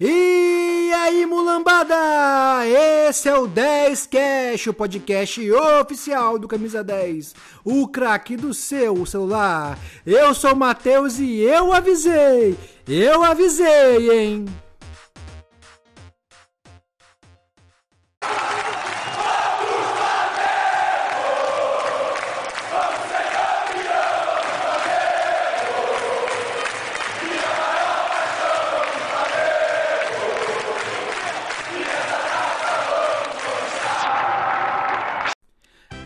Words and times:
E 0.00 0.92
aí, 0.94 1.26
mulambada! 1.26 1.96
Esse 3.08 3.28
é 3.28 3.36
o 3.36 3.48
10 3.48 4.06
Cash, 4.06 4.68
o 4.68 4.72
podcast 4.72 5.50
oficial 5.50 6.38
do 6.38 6.46
Camisa 6.46 6.84
10, 6.84 7.34
o 7.64 7.88
craque 7.88 8.36
do 8.36 8.54
seu 8.54 9.04
celular. 9.04 9.76
Eu 10.06 10.32
sou 10.34 10.52
o 10.52 10.56
Matheus 10.56 11.18
e 11.18 11.40
eu 11.40 11.72
avisei! 11.72 12.56
Eu 12.86 13.24
avisei, 13.24 14.08
hein? 14.08 14.44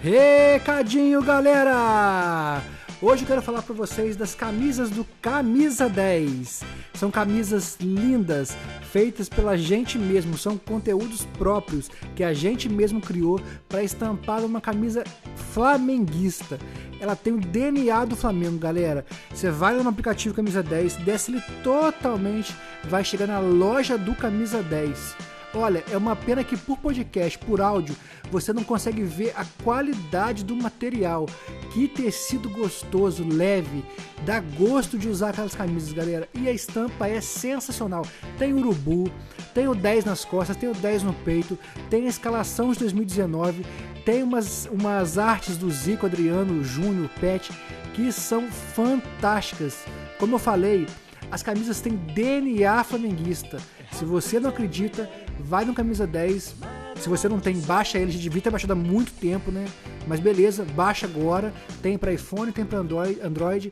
Recadinho, 0.02 1.23
galera! 1.23 2.61
Hoje 3.01 3.23
eu 3.23 3.27
quero 3.29 3.41
falar 3.41 3.62
para 3.62 3.73
vocês 3.73 4.16
das 4.16 4.34
camisas 4.34 4.91
do 4.91 5.05
Camisa 5.23 5.88
10. 5.88 6.65
São 6.95 7.09
camisas 7.09 7.77
lindas, 7.80 8.56
feitas 8.91 9.28
pela 9.28 9.56
gente 9.56 9.97
mesmo, 10.01 10.37
são 10.37 10.59
conteúdos 10.59 11.25
próprios 11.38 11.88
que 12.16 12.25
a 12.25 12.33
gente 12.33 12.69
mesmo 12.69 13.01
criou 13.01 13.41
para 13.69 13.84
estampar 13.84 14.45
uma 14.45 14.61
camisa 14.61 15.05
flamenguista. 15.52 16.59
Ela 17.00 17.14
tem 17.14 17.34
o 17.34 17.41
DNA 17.41 18.05
do 18.05 18.16
Flamengo, 18.16 18.59
galera. 18.59 19.06
Você 19.33 19.53
vai 19.53 19.80
no 19.80 19.89
aplicativo 19.89 20.34
Camisa 20.34 20.64
10, 20.64 20.97
desce 20.97 21.30
ele 21.30 21.42
totalmente, 21.62 22.53
vai 22.89 23.05
chegar 23.05 23.28
na 23.28 23.39
loja 23.39 23.97
do 23.97 24.16
Camisa 24.16 24.64
10 24.64 25.32
Olha, 25.55 25.84
é 25.91 25.97
uma 25.97 26.16
pena 26.16 26.42
que 26.42 26.56
por 26.56 26.79
podcast, 26.79 27.39
por 27.39 27.61
áudio, 27.61 27.95
você 28.31 28.53
não 28.53 28.64
consegue 28.64 29.03
ver 29.03 29.34
a 29.36 29.45
qualidade 29.62 30.44
do 30.44 30.56
material. 30.56 31.27
Que 31.72 31.86
tecido 31.86 32.48
gostoso, 32.48 33.27
leve, 33.27 33.84
dá 34.25 34.41
gosto 34.41 34.98
de 34.98 35.09
usar 35.09 35.31
aquelas 35.31 35.55
camisas, 35.55 35.92
galera. 35.92 36.27
E 36.33 36.48
a 36.48 36.53
estampa 36.53 37.06
é 37.06 37.20
sensacional. 37.20 38.06
Tem 38.39 38.55
urubu, 38.55 39.11
tem 39.53 39.69
o 39.69 39.75
10 39.75 40.06
nas 40.06 40.25
costas, 40.25 40.56
tem 40.56 40.70
o 40.70 40.75
10 40.75 41.03
no 41.03 41.12
peito, 41.12 41.59
tem 41.91 42.06
a 42.06 42.09
escalação 42.09 42.72
de 42.72 42.78
2019, 42.78 43.66
tem 44.06 44.22
umas, 44.22 44.66
umas 44.66 45.19
artes 45.19 45.59
do 45.59 45.70
Zico, 45.70 46.06
Adriano, 46.06 46.64
Júnior, 46.64 47.11
Pet, 47.20 47.53
que 47.94 48.11
são 48.11 48.50
fantásticas. 48.50 49.84
Como 50.19 50.37
eu 50.37 50.39
falei, 50.39 50.87
as 51.31 51.42
camisas 51.42 51.81
têm 51.81 51.97
DNA 51.97 52.83
flamenguista. 52.84 53.59
Se 53.92 54.05
você 54.05 54.41
não 54.41 54.50
acredita, 54.50 55.09
vai 55.43 55.65
no 55.65 55.75
Camisa 55.75 56.07
10. 56.07 56.55
Se 56.97 57.09
você 57.09 57.29
não 57.29 57.41
tem, 57.41 57.59
baixa 57.61 57.98
ele. 57.98 58.12
Já 58.12 58.21
devia 58.21 58.41
ter 58.41 58.51
baixado 58.51 58.73
há 58.73 58.77
muito 58.77 59.12
tempo, 59.12 59.51
né? 59.51 59.65
Mas 60.07 60.21
beleza, 60.21 60.65
baixa 60.65 61.07
agora. 61.07 61.53
Tem 61.83 61.99
para 61.99 62.12
iPhone, 62.12 62.53
tem 62.53 62.65
para 62.65 62.79
Android. 62.79 63.71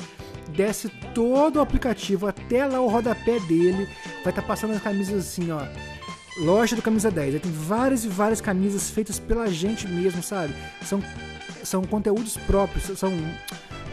Desce 0.51 0.89
todo 1.15 1.57
o 1.57 1.61
aplicativo 1.61 2.27
até 2.27 2.67
lá 2.67 2.81
o 2.81 2.89
rodapé 2.89 3.39
dele. 3.41 3.89
Vai 4.25 4.33
estar 4.33 4.43
tá 4.43 4.43
passando 4.43 4.73
as 4.73 4.83
camisas 4.83 5.27
assim, 5.27 5.51
ó. 5.51 5.62
Loja 6.39 6.75
do 6.75 6.83
Camisa 6.83 7.11
10. 7.11 7.35
Aí 7.35 7.41
tem 7.41 7.53
várias 7.53 8.05
e 8.05 8.09
várias 8.09 8.41
camisas 8.41 8.91
feitas 8.91 9.19
pela 9.19 9.47
gente 9.49 9.87
mesmo, 9.87 10.23
sabe? 10.23 10.55
São, 10.83 11.03
são 11.62 11.84
conteúdos 11.84 12.37
próprios, 12.37 12.99
são, 12.99 13.12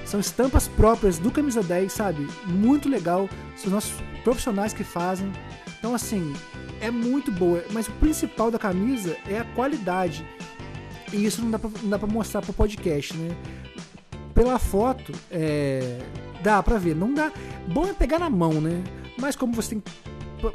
são 0.06 0.20
estampas 0.20 0.68
próprias 0.68 1.20
do 1.20 1.30
Camisa 1.30 1.62
10, 1.62 1.92
sabe? 1.92 2.28
Muito 2.46 2.90
legal. 2.90 3.30
São 3.56 3.68
os 3.68 3.74
nossos 3.74 3.94
profissionais 4.24 4.74
que 4.74 4.84
fazem. 4.84 5.32
Então, 5.80 5.94
assim, 5.94 6.34
é 6.82 6.92
muito 6.92 7.32
boa, 7.32 7.64
mas 7.72 7.88
o 7.88 7.92
principal 7.94 8.52
da 8.52 8.60
camisa 8.60 9.18
é 9.28 9.40
a 9.40 9.44
qualidade. 9.44 10.26
E 11.12 11.26
isso 11.26 11.42
não 11.42 11.52
dá 11.52 11.60
pra, 11.60 11.70
não 11.82 11.90
dá 11.90 12.00
pra 12.00 12.08
mostrar 12.08 12.42
pro 12.42 12.54
podcast, 12.54 13.16
né? 13.16 13.36
Pela 14.34 14.60
foto, 14.60 15.14
é, 15.32 16.00
dá 16.44 16.62
pra 16.62 16.78
ver. 16.78 16.96
Não 16.96 17.14
dá. 17.14 17.32
Bom 17.68 17.86
é 17.86 17.94
pegar 17.94 18.20
na 18.20 18.30
mão, 18.30 18.62
né? 18.62 18.84
Mas 19.20 19.36
como 19.36 19.54
você 19.54 19.76
tem. 19.76 19.84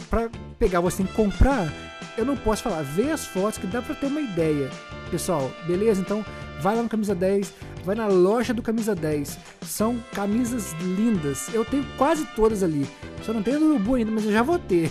Pra 0.09 0.29
pegar, 0.59 0.81
você 0.81 0.99
tem 0.99 1.07
que 1.07 1.13
comprar. 1.15 1.73
Eu 2.17 2.25
não 2.25 2.37
posso 2.37 2.63
falar. 2.63 2.83
Vê 2.83 3.11
as 3.11 3.27
fotos 3.27 3.59
que 3.59 3.67
dá 3.67 3.81
pra 3.83 3.95
ter 3.95 4.07
uma 4.07 4.21
ideia. 4.21 4.71
Pessoal, 5.11 5.51
beleza? 5.67 6.01
Então, 6.01 6.25
vai 6.61 6.77
lá 6.77 6.83
no 6.83 6.89
Camisa 6.89 7.15
10, 7.15 7.53
vai 7.85 7.95
na 7.95 8.07
loja 8.07 8.55
do 8.55 8.63
Camisa 8.63 8.95
10. 8.95 9.39
São 9.63 9.99
camisas 10.13 10.73
lindas. 10.81 11.53
Eu 11.53 11.65
tenho 11.65 11.85
quase 11.99 12.25
todas 12.37 12.63
ali. 12.63 12.87
Só 13.25 13.33
não 13.33 13.43
tenho 13.43 13.61
do 13.61 13.67
Urubu 13.67 13.95
ainda, 13.95 14.11
mas 14.11 14.25
eu 14.25 14.33
já 14.33 14.43
vou 14.43 14.59
ter. 14.59 14.91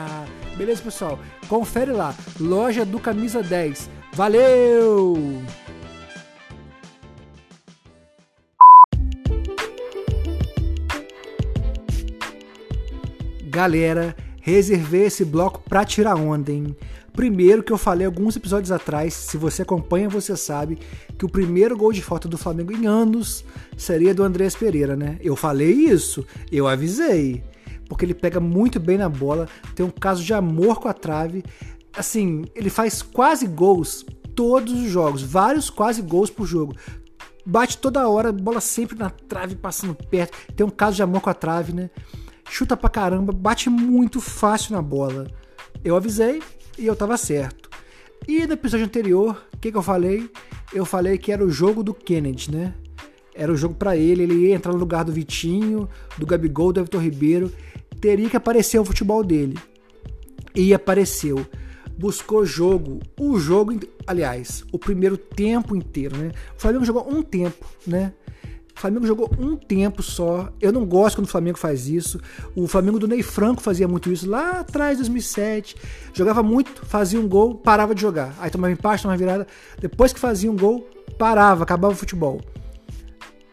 Beleza, 0.56 0.82
pessoal? 0.82 1.18
Confere 1.46 1.92
lá. 1.92 2.14
Loja 2.40 2.86
do 2.86 2.98
Camisa 2.98 3.42
10. 3.42 3.90
Valeu! 4.14 5.42
Galera, 13.44 14.16
reservei 14.40 15.04
esse 15.04 15.24
bloco 15.24 15.62
pra 15.68 15.84
tirar 15.84 16.14
onda, 16.14 16.52
hein? 16.52 16.74
Primeiro 17.12 17.62
que 17.62 17.72
eu 17.72 17.78
falei 17.78 18.06
alguns 18.06 18.36
episódios 18.36 18.70
atrás, 18.70 19.14
se 19.14 19.38
você 19.38 19.62
acompanha, 19.62 20.08
você 20.08 20.36
sabe 20.36 20.78
que 21.18 21.24
o 21.24 21.28
primeiro 21.28 21.76
gol 21.76 21.92
de 21.92 22.02
falta 22.02 22.28
do 22.28 22.36
Flamengo 22.36 22.72
em 22.72 22.86
anos 22.86 23.44
seria 23.76 24.14
do 24.14 24.22
Andrés 24.22 24.54
Pereira, 24.54 24.94
né? 24.94 25.18
Eu 25.22 25.34
falei 25.36 25.70
isso, 25.72 26.26
eu 26.52 26.68
avisei. 26.68 27.42
Porque 27.88 28.04
ele 28.04 28.14
pega 28.14 28.40
muito 28.40 28.80
bem 28.80 28.98
na 28.98 29.08
bola, 29.08 29.48
tem 29.74 29.84
um 29.84 29.90
caso 29.90 30.22
de 30.22 30.34
amor 30.34 30.80
com 30.80 30.88
a 30.88 30.92
trave. 30.92 31.44
Assim, 31.96 32.44
ele 32.54 32.68
faz 32.68 33.02
quase 33.02 33.46
gols 33.46 34.04
todos 34.34 34.72
os 34.72 34.90
jogos, 34.90 35.22
vários 35.22 35.70
quase 35.70 36.02
gols 36.02 36.30
por 36.30 36.46
jogo. 36.46 36.74
Bate 37.44 37.78
toda 37.78 38.08
hora, 38.08 38.32
bola 38.32 38.60
sempre 38.60 38.98
na 38.98 39.08
trave, 39.08 39.54
passando 39.54 39.94
perto. 39.94 40.36
Tem 40.54 40.66
um 40.66 40.70
caso 40.70 40.96
de 40.96 41.02
amor 41.02 41.20
com 41.20 41.30
a 41.30 41.34
trave, 41.34 41.72
né? 41.72 41.90
Chuta 42.48 42.76
pra 42.76 42.90
caramba, 42.90 43.32
bate 43.32 43.70
muito 43.70 44.20
fácil 44.20 44.74
na 44.74 44.82
bola. 44.82 45.28
Eu 45.84 45.96
avisei, 45.96 46.42
e 46.78 46.86
eu 46.86 46.94
tava 46.94 47.16
certo. 47.16 47.70
E 48.26 48.46
no 48.46 48.54
episódio 48.54 48.86
anterior, 48.86 49.42
o 49.54 49.58
que, 49.58 49.70
que 49.70 49.78
eu 49.78 49.82
falei? 49.82 50.30
Eu 50.72 50.84
falei 50.84 51.16
que 51.16 51.32
era 51.32 51.44
o 51.44 51.50
jogo 51.50 51.82
do 51.82 51.94
Kennedy, 51.94 52.52
né? 52.52 52.74
Era 53.34 53.52
o 53.52 53.56
jogo 53.56 53.74
para 53.74 53.96
ele, 53.96 54.22
ele 54.22 54.34
ia 54.46 54.54
entrar 54.54 54.72
no 54.72 54.78
lugar 54.78 55.04
do 55.04 55.12
Vitinho, 55.12 55.88
do 56.16 56.26
Gabigol, 56.26 56.72
do 56.72 56.80
Everton 56.80 56.98
Ribeiro. 56.98 57.52
Teria 58.00 58.28
que 58.28 58.36
aparecer 58.36 58.78
o 58.78 58.84
futebol 58.84 59.24
dele. 59.24 59.58
E 60.54 60.72
apareceu. 60.72 61.46
Buscou 61.98 62.44
jogo, 62.44 63.00
o 63.18 63.38
jogo, 63.38 63.78
aliás, 64.06 64.64
o 64.70 64.78
primeiro 64.78 65.16
tempo 65.16 65.74
inteiro, 65.74 66.16
né? 66.16 66.32
O 66.56 66.60
Flamengo 66.60 66.84
jogou 66.84 67.10
um 67.10 67.22
tempo, 67.22 67.64
né? 67.86 68.12
O 68.76 68.80
Flamengo 68.80 69.06
jogou 69.06 69.30
um 69.38 69.56
tempo 69.56 70.02
só. 70.02 70.52
Eu 70.60 70.70
não 70.70 70.84
gosto 70.84 71.16
quando 71.16 71.24
o 71.26 71.30
Flamengo 71.30 71.56
faz 71.56 71.88
isso. 71.88 72.20
O 72.54 72.66
Flamengo 72.66 72.98
do 72.98 73.08
Ney 73.08 73.22
Franco 73.22 73.62
fazia 73.62 73.88
muito 73.88 74.12
isso 74.12 74.28
lá 74.28 74.60
atrás, 74.60 74.98
2007. 74.98 75.74
Jogava 76.12 76.42
muito, 76.42 76.84
fazia 76.84 77.18
um 77.18 77.26
gol, 77.26 77.54
parava 77.54 77.94
de 77.94 78.02
jogar. 78.02 78.36
Aí 78.38 78.50
tomava 78.50 78.70
empate, 78.70 79.02
tomava 79.02 79.18
virada. 79.18 79.46
Depois 79.80 80.12
que 80.12 80.20
fazia 80.20 80.52
um 80.52 80.56
gol, 80.56 80.86
parava, 81.18 81.62
acabava 81.62 81.94
o 81.94 81.96
futebol. 81.96 82.38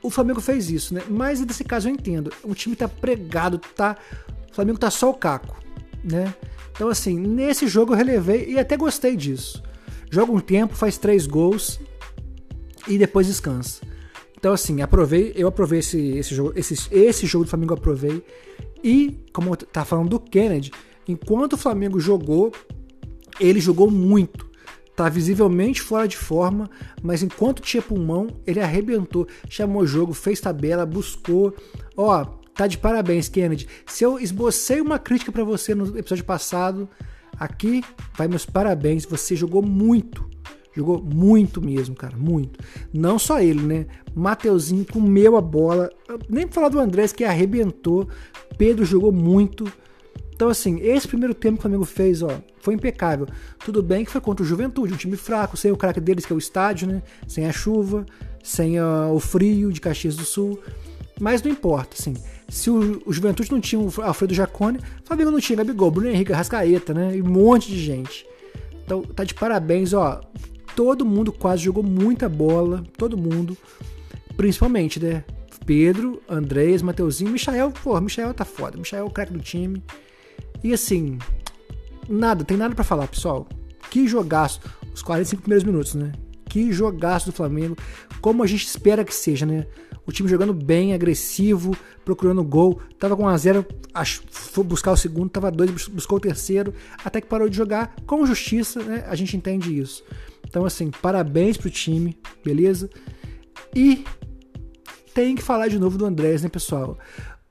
O 0.04 0.10
Flamengo 0.10 0.42
fez 0.42 0.70
isso, 0.70 0.94
né? 0.94 1.02
Mas 1.10 1.40
nesse 1.40 1.64
caso 1.64 1.88
eu 1.88 1.94
entendo. 1.94 2.32
O 2.44 2.54
time 2.54 2.76
tá 2.76 2.88
pregado, 2.88 3.58
tá. 3.58 3.98
O 4.52 4.54
Flamengo 4.54 4.78
tá 4.78 4.92
só 4.92 5.10
o 5.10 5.14
caco, 5.14 5.58
né? 6.04 6.36
Então, 6.72 6.90
assim, 6.90 7.18
nesse 7.18 7.68
jogo 7.68 7.94
eu 7.94 7.98
relevei 7.98 8.50
e 8.50 8.60
até 8.60 8.76
gostei 8.76 9.16
disso. 9.16 9.64
Joga 10.12 10.32
um 10.32 10.40
tempo, 10.40 10.76
faz 10.76 10.98
três 10.98 11.26
gols 11.26 11.80
e 12.88 12.98
depois 12.98 13.28
descansa. 13.28 13.82
Então, 14.38 14.52
assim, 14.52 14.82
aprovei, 14.82 15.32
eu 15.36 15.48
aprovei 15.48 15.80
esse, 15.80 16.18
esse, 16.18 16.36
jogo, 16.36 16.52
esse, 16.56 16.76
esse 16.92 17.26
jogo 17.26 17.46
do 17.46 17.50
Flamengo, 17.50 17.74
eu 17.74 17.78
aprovei. 17.78 18.24
E, 18.84 19.24
como 19.32 19.56
tá 19.56 19.86
falando 19.86 20.10
do 20.10 20.20
Kennedy, 20.20 20.72
enquanto 21.08 21.54
o 21.54 21.58
Flamengo 21.58 22.00
jogou, 22.00 22.52
ele 23.40 23.62
jogou 23.62 23.90
muito. 23.90 24.52
Tá 24.96 25.10
visivelmente 25.10 25.82
fora 25.82 26.08
de 26.08 26.18
forma, 26.18 26.70
mas 27.02 27.24
enquanto 27.24 27.62
tinha 27.62 27.82
pulmão, 27.82 28.28
ele 28.46 28.60
arrebentou, 28.60 29.28
chamou 29.50 29.82
o 29.82 29.88
jogo, 29.88 30.14
fez 30.14 30.40
tabela, 30.40 30.86
buscou. 30.86 31.56
Ó, 31.98 32.26
tá 32.54 32.68
de 32.68 32.78
parabéns, 32.78 33.28
Kennedy. 33.28 33.68
Se 33.88 34.04
eu 34.04 34.20
esbocei 34.20 34.80
uma 34.80 35.00
crítica 35.00 35.32
para 35.32 35.44
você 35.44 35.74
no 35.74 35.98
episódio 35.98 36.24
passado, 36.24 36.88
aqui 37.40 37.84
vai 38.16 38.28
meus 38.28 38.46
parabéns. 38.46 39.04
Você 39.06 39.36
jogou 39.36 39.64
muito. 39.64 40.32
Jogou 40.76 41.02
muito 41.02 41.62
mesmo, 41.62 41.96
cara, 41.96 42.18
muito. 42.18 42.60
Não 42.92 43.20
só 43.20 43.40
ele, 43.40 43.62
né? 43.62 43.86
Mateuzinho 44.16 44.86
comeu 44.86 45.38
a 45.38 45.42
bola. 45.42 45.90
Nem 46.28 46.46
pra 46.46 46.56
falar 46.56 46.70
do 46.70 46.80
Andrés 46.80 47.14
que 47.14 47.24
arrebentou. 47.24 48.08
Pedro 48.58 48.84
jogou 48.84 49.12
muito. 49.12 49.72
Então, 50.44 50.52
assim, 50.52 50.82
esse 50.82 51.08
primeiro 51.08 51.34
tempo 51.34 51.54
que 51.54 51.60
o 51.60 51.62
Flamengo 51.62 51.86
fez, 51.86 52.22
ó, 52.22 52.30
foi 52.60 52.74
impecável. 52.74 53.26
Tudo 53.64 53.82
bem 53.82 54.04
que 54.04 54.12
foi 54.12 54.20
contra 54.20 54.44
o 54.44 54.46
Juventude, 54.46 54.94
um 54.94 54.98
time 54.98 55.16
fraco, 55.16 55.56
sem 55.56 55.72
o 55.72 55.78
craque 55.78 56.02
deles, 56.02 56.26
que 56.26 56.34
é 56.34 56.36
o 56.36 56.38
estádio, 56.38 56.86
né? 56.86 57.02
Sem 57.26 57.48
a 57.48 57.54
chuva, 57.54 58.06
sem 58.44 58.78
uh, 58.78 59.14
o 59.14 59.22
frio 59.22 59.72
de 59.72 59.80
Caxias 59.80 60.18
do 60.18 60.26
Sul. 60.26 60.60
Mas 61.18 61.42
não 61.42 61.50
importa, 61.50 61.96
assim. 61.98 62.14
Se 62.50 62.70
o, 62.70 63.02
o 63.06 63.14
Juventude 63.14 63.54
não 63.54 63.62
tinha 63.62 63.80
o 63.80 63.90
Alfredo 64.02 64.34
Jacone, 64.34 64.80
o 64.80 65.08
Flamengo 65.08 65.32
não 65.32 65.40
tinha 65.40 65.56
Gabigol, 65.56 65.90
Bruno 65.90 66.10
Henrique, 66.10 66.34
Rascaeta, 66.34 66.94
né? 66.94 67.16
E 67.16 67.22
um 67.22 67.30
monte 67.30 67.70
de 67.70 67.80
gente. 67.80 68.28
Então 68.84 69.02
tá 69.02 69.24
de 69.24 69.34
parabéns, 69.34 69.94
ó. 69.94 70.20
Todo 70.76 71.06
mundo 71.06 71.32
quase 71.32 71.64
jogou 71.64 71.84
muita 71.84 72.28
bola, 72.28 72.84
todo 72.98 73.18
mundo. 73.18 73.56
Principalmente, 74.36 75.00
né? 75.00 75.24
Pedro, 75.66 76.22
Andrés, 76.28 76.82
Mateuzinho, 76.82 77.32
Michael, 77.32 77.72
porra, 77.82 78.02
Michael 78.02 78.34
tá 78.34 78.44
foda. 78.44 78.78
Michael 78.78 79.06
é 79.06 79.08
o 79.08 79.10
craque 79.10 79.32
do 79.32 79.40
time. 79.40 79.82
E 80.64 80.74
assim, 80.74 81.18
nada, 82.08 82.44
tem 82.44 82.58
nada 82.58 82.74
para 82.74 82.84
falar, 82.84 83.08
pessoal. 83.08 83.48
Que 83.90 84.08
jogaço. 84.08 84.62
Os 84.94 85.02
45 85.02 85.42
primeiros 85.42 85.64
minutos, 85.64 85.96
né? 85.96 86.12
Que 86.46 86.72
jogaço 86.72 87.28
do 87.28 87.36
Flamengo. 87.36 87.76
Como 88.22 88.44
a 88.44 88.48
gente 88.48 88.66
espera 88.66 89.04
que 89.04 89.14
seja, 89.14 89.46
né? 89.46 89.66
O 90.06 90.12
time 90.12 90.30
jogando 90.30 90.54
bem, 90.54 90.94
agressivo, 90.94 91.76
procurando 92.04 92.44
gol. 92.44 92.80
Tava 93.00 93.16
com 93.16 93.24
1 93.24 93.28
a 93.28 93.38
0 93.38 93.66
foi 94.30 94.64
buscar 94.64 94.92
o 94.92 94.98
segundo, 94.98 95.30
tava 95.30 95.52
2, 95.52 95.88
buscou 95.88 96.18
o 96.18 96.22
terceiro, 96.22 96.74
até 97.04 97.22
que 97.22 97.28
parou 97.28 97.48
de 97.48 97.56
jogar 97.56 97.96
com 98.06 98.26
justiça, 98.26 98.82
né? 98.82 99.04
A 99.08 99.16
gente 99.16 99.38
entende 99.38 99.78
isso. 99.78 100.04
Então, 100.48 100.66
assim, 100.66 100.92
parabéns 101.02 101.58
pro 101.58 101.70
time, 101.70 102.18
beleza? 102.44 102.90
E 103.76 104.04
tem 105.14 105.36
que 105.36 105.44
falar 105.44 105.68
de 105.68 105.80
novo 105.80 105.98
do 105.98 106.06
Andrés, 106.06 106.42
né, 106.42 106.50
pessoal? 106.50 106.98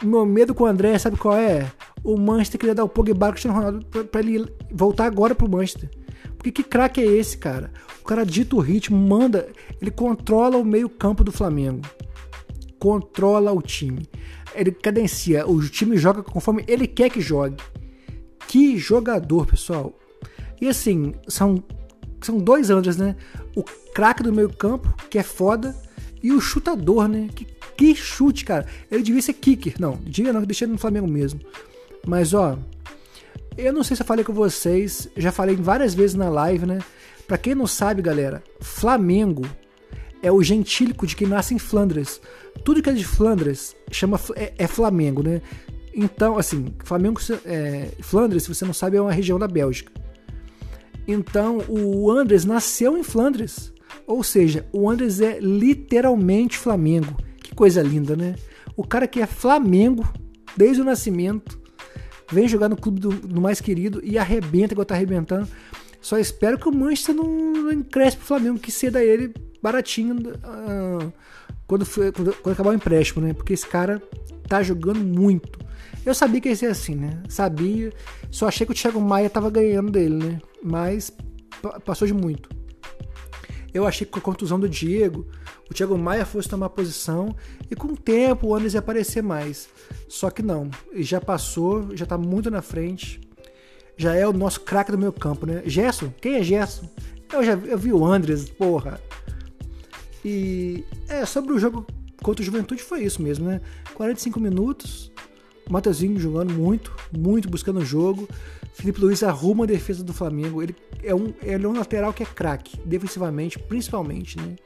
Meu 0.02 0.26
medo 0.26 0.54
com 0.54 0.64
o 0.64 0.66
André, 0.66 0.98
sabe 0.98 1.16
qual 1.16 1.36
é? 1.36 1.70
O 2.04 2.16
Manchester 2.16 2.58
queria 2.58 2.74
dar 2.74 2.84
o 2.84 2.88
Pogba 2.88 3.26
ao 3.26 3.32
Cristiano 3.32 3.56
Ronaldo 3.56 3.86
pra, 3.86 4.20
ele 4.20 4.46
voltar 4.70 5.06
agora 5.06 5.34
pro 5.34 5.48
Manchester. 5.48 5.88
Porque 6.36 6.50
que 6.50 6.62
craque 6.64 7.00
é 7.00 7.04
esse, 7.04 7.38
cara? 7.38 7.72
O 8.00 8.04
cara 8.04 8.26
dita 8.26 8.56
o 8.56 8.60
ritmo, 8.60 8.96
manda, 8.96 9.48
ele 9.80 9.90
controla 9.90 10.56
o 10.56 10.64
meio-campo 10.64 11.22
do 11.22 11.30
Flamengo. 11.30 11.82
Controla 12.78 13.52
o 13.52 13.62
time. 13.62 14.08
Ele 14.54 14.72
cadencia, 14.72 15.46
o 15.48 15.62
time 15.62 15.96
joga 15.96 16.22
conforme 16.22 16.64
ele 16.66 16.88
quer 16.88 17.10
que 17.10 17.20
jogue. 17.20 17.56
Que 18.48 18.76
jogador, 18.76 19.46
pessoal. 19.46 19.96
E 20.60 20.68
assim, 20.68 21.14
são, 21.28 21.62
são 22.20 22.38
dois 22.38 22.70
Andres, 22.70 22.96
né? 22.96 23.16
O 23.56 23.62
craque 23.94 24.22
do 24.22 24.32
meio-campo, 24.32 24.92
que 25.08 25.18
é 25.18 25.22
foda, 25.22 25.76
e 26.22 26.32
o 26.32 26.40
chutador, 26.40 27.08
né? 27.08 27.28
Que, 27.34 27.46
que 27.76 27.94
chute, 27.94 28.44
cara. 28.44 28.66
Ele 28.90 29.02
devia 29.02 29.22
ser 29.22 29.32
kicker. 29.34 29.74
Não, 29.78 29.96
devia 29.96 30.32
não, 30.32 30.42
deixei 30.42 30.66
no 30.66 30.78
Flamengo 30.78 31.08
mesmo. 31.08 31.40
Mas, 32.06 32.34
ó, 32.34 32.58
eu 33.56 33.72
não 33.72 33.84
sei 33.84 33.96
se 33.96 34.02
eu 34.02 34.06
falei 34.06 34.24
com 34.24 34.32
vocês, 34.32 35.08
já 35.16 35.30
falei 35.30 35.56
várias 35.56 35.94
vezes 35.94 36.14
na 36.14 36.28
live, 36.28 36.66
né? 36.66 36.78
Pra 37.26 37.38
quem 37.38 37.54
não 37.54 37.66
sabe, 37.66 38.02
galera, 38.02 38.42
Flamengo 38.60 39.46
é 40.22 40.30
o 40.30 40.42
gentílico 40.42 41.06
de 41.06 41.16
quem 41.16 41.26
nasce 41.26 41.54
em 41.54 41.58
Flandres. 41.58 42.20
Tudo 42.64 42.82
que 42.82 42.90
é 42.90 42.92
de 42.92 43.04
Flandres 43.04 43.76
chama, 43.90 44.20
é, 44.36 44.52
é 44.56 44.66
Flamengo, 44.66 45.22
né? 45.22 45.42
Então, 45.94 46.38
assim, 46.38 46.74
Flamengo, 46.84 47.20
é, 47.44 47.88
Flandres, 48.00 48.44
se 48.44 48.54
você 48.54 48.64
não 48.64 48.72
sabe, 48.72 48.96
é 48.96 49.00
uma 49.00 49.12
região 49.12 49.38
da 49.38 49.48
Bélgica. 49.48 49.92
Então, 51.06 51.62
o 51.68 52.10
Andres 52.10 52.44
nasceu 52.44 52.96
em 52.96 53.02
Flandres. 53.02 53.72
Ou 54.06 54.22
seja, 54.22 54.66
o 54.72 54.88
Andres 54.88 55.20
é 55.20 55.38
literalmente 55.40 56.56
Flamengo. 56.56 57.16
Que 57.42 57.54
coisa 57.54 57.82
linda, 57.82 58.16
né? 58.16 58.36
O 58.76 58.86
cara 58.86 59.06
que 59.06 59.20
é 59.20 59.26
Flamengo 59.26 60.10
desde 60.56 60.80
o 60.80 60.84
nascimento 60.84 61.60
vem 62.32 62.48
jogar 62.48 62.68
no 62.68 62.76
clube 62.76 63.00
do, 63.00 63.10
do 63.10 63.40
mais 63.40 63.60
querido 63.60 64.00
e 64.02 64.18
arrebenta 64.18 64.74
igual 64.74 64.84
tá 64.84 64.94
arrebentando. 64.94 65.48
Só 66.00 66.18
espero 66.18 66.58
que 66.58 66.68
o 66.68 66.74
Manchester 66.74 67.14
não, 67.14 67.52
não 67.52 67.72
encrespe 67.72 68.18
pro 68.18 68.26
Flamengo, 68.26 68.58
que 68.58 68.72
ceda 68.72 69.02
ele 69.04 69.32
baratinho 69.62 70.16
uh, 70.16 71.12
quando, 71.66 71.86
quando, 71.86 72.32
quando, 72.34 72.52
acabar 72.52 72.70
o 72.70 72.74
empréstimo, 72.74 73.24
né? 73.24 73.32
Porque 73.32 73.52
esse 73.52 73.66
cara 73.66 74.02
tá 74.48 74.62
jogando 74.62 74.98
muito. 74.98 75.60
Eu 76.04 76.14
sabia 76.14 76.40
que 76.40 76.48
ia 76.48 76.56
ser 76.56 76.66
assim, 76.66 76.96
né? 76.96 77.22
Sabia. 77.28 77.92
Só 78.30 78.48
achei 78.48 78.66
que 78.66 78.72
o 78.72 78.74
Thiago 78.74 79.00
Maia 79.00 79.30
tava 79.30 79.48
ganhando 79.48 79.92
dele, 79.92 80.16
né? 80.16 80.40
Mas 80.62 81.12
passou 81.84 82.06
de 82.08 82.12
muito. 82.12 82.48
Eu 83.72 83.86
achei 83.86 84.06
que 84.06 84.12
com 84.12 84.18
a 84.18 84.22
contusão 84.22 84.60
do 84.60 84.68
Diego, 84.68 85.26
o 85.70 85.74
Thiago 85.74 85.96
Maia 85.96 86.26
fosse 86.26 86.48
tomar 86.48 86.68
posição 86.68 87.34
e 87.70 87.74
com 87.74 87.88
o 87.88 87.96
tempo 87.96 88.48
o 88.48 88.54
Anderson 88.54 88.76
ia 88.76 88.80
aparecer 88.80 89.22
mais. 89.22 89.68
Só 90.08 90.30
que 90.30 90.42
não, 90.42 90.70
já 90.96 91.20
passou, 91.20 91.96
já 91.96 92.04
tá 92.04 92.18
muito 92.18 92.50
na 92.50 92.60
frente. 92.60 93.20
Já 93.96 94.14
é 94.14 94.26
o 94.26 94.32
nosso 94.32 94.60
craque 94.60 94.92
do 94.92 94.98
meu 94.98 95.12
campo, 95.12 95.46
né? 95.46 95.62
Gerson? 95.64 96.12
Quem 96.20 96.36
é 96.36 96.42
Gerson? 96.42 96.88
Eu 97.32 97.42
já 97.42 97.52
eu 97.52 97.78
vi 97.78 97.92
o 97.92 98.04
Andres, 98.04 98.48
porra. 98.50 99.00
E 100.24 100.84
é, 101.08 101.24
sobre 101.24 101.52
o 101.52 101.58
jogo 101.58 101.86
contra 102.22 102.42
o 102.42 102.44
Juventude 102.44 102.82
foi 102.82 103.02
isso 103.02 103.22
mesmo, 103.22 103.46
né? 103.46 103.60
45 103.94 104.38
minutos, 104.38 105.10
o 105.68 105.72
Mateuzinho 105.72 106.18
jogando 106.18 106.52
muito, 106.52 106.94
muito 107.16 107.48
buscando 107.48 107.80
o 107.80 107.84
jogo. 107.84 108.28
Felipe 108.72 109.00
Luiz 109.00 109.22
arruma 109.22 109.64
a 109.64 109.66
defesa 109.66 110.02
do 110.02 110.12
Flamengo. 110.12 110.62
Ele 110.62 110.74
é 111.02 111.14
um, 111.14 111.32
ele 111.42 111.64
é 111.64 111.68
um 111.68 111.76
lateral 111.76 112.12
que 112.12 112.22
é 112.22 112.26
craque, 112.26 112.78
defensivamente, 112.84 113.58
principalmente, 113.58 114.38
né? 114.40 114.56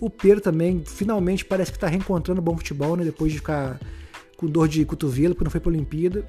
O 0.00 0.10
Pedro 0.10 0.40
também, 0.40 0.82
finalmente, 0.84 1.44
parece 1.44 1.70
que 1.70 1.76
está 1.76 1.86
reencontrando 1.86 2.42
bom 2.42 2.56
futebol, 2.56 2.96
né? 2.96 3.04
Depois 3.04 3.30
de 3.30 3.38
ficar 3.38 3.80
com 4.36 4.46
dor 4.46 4.66
de 4.66 4.84
cotovelo, 4.84 5.34
porque 5.34 5.44
não 5.44 5.50
foi 5.50 5.60
para 5.60 5.70
a 5.70 5.74
Olimpíada. 5.74 6.28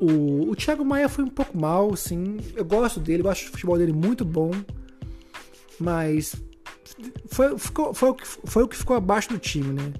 O, 0.00 0.50
o 0.50 0.56
Thiago 0.56 0.84
Maia 0.84 1.08
foi 1.08 1.22
um 1.22 1.30
pouco 1.30 1.56
mal, 1.56 1.94
sim. 1.94 2.38
Eu 2.56 2.64
gosto 2.64 2.98
dele, 2.98 3.22
gosto 3.22 3.44
do 3.44 3.52
futebol 3.52 3.78
dele 3.78 3.92
muito 3.92 4.24
bom. 4.24 4.50
Mas 5.78 6.34
foi, 7.28 7.56
ficou, 7.56 7.94
foi, 7.94 8.10
o 8.10 8.14
que, 8.14 8.26
foi 8.26 8.62
o 8.64 8.68
que 8.68 8.76
ficou 8.76 8.96
abaixo 8.96 9.28
do 9.28 9.38
time, 9.38 9.72
né? 9.72 9.92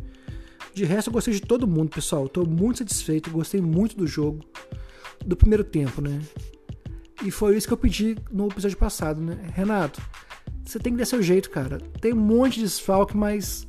De 0.75 0.85
resto, 0.85 1.09
eu 1.09 1.13
gostei 1.13 1.35
de 1.35 1.41
todo 1.41 1.67
mundo, 1.69 1.91
pessoal. 1.91 2.27
Estou 2.27 2.45
muito 2.45 2.79
satisfeito, 2.79 3.31
gostei 3.31 3.61
muito 3.61 3.97
do 3.97 4.07
jogo, 4.07 4.41
do 5.27 5.37
primeiro 5.37 5.65
tempo, 5.65 6.01
né? 6.01 6.21
E 7.25 7.31
foi 7.31 7.57
isso 7.57 7.67
que 7.67 7.73
eu 7.73 7.79
pedi 7.79 8.17
no 8.31 8.49
episódio 8.49 8.77
passado, 8.77 9.21
né? 9.21 9.39
Renato, 9.55 10.03
você 10.65 10.79
tem 10.79 10.93
que 10.93 10.99
dar 10.99 11.05
seu 11.05 11.23
jeito, 11.23 11.51
cara. 11.51 11.79
Tem 12.01 12.13
um 12.13 12.21
monte 12.21 12.55
de 12.55 12.63
desfalque, 12.63 13.17
mas 13.17 13.67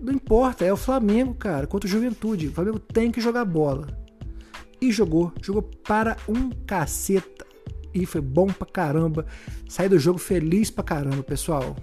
não 0.00 0.12
importa, 0.12 0.64
é 0.64 0.72
o 0.72 0.76
Flamengo, 0.76 1.34
cara, 1.34 1.66
contra 1.66 1.86
o 1.86 1.90
Juventude. 1.90 2.48
O 2.48 2.52
Flamengo 2.52 2.78
tem 2.78 3.10
que 3.10 3.20
jogar 3.20 3.44
bola. 3.44 3.86
E 4.80 4.90
jogou, 4.90 5.32
jogou 5.40 5.62
para 5.62 6.16
um 6.28 6.50
caceta. 6.66 7.46
E 7.94 8.04
foi 8.04 8.20
bom 8.20 8.48
pra 8.48 8.66
caramba. 8.66 9.24
Saí 9.68 9.88
do 9.88 9.98
jogo 9.98 10.18
feliz 10.18 10.70
pra 10.70 10.82
caramba, 10.82 11.22
pessoal. 11.22 11.76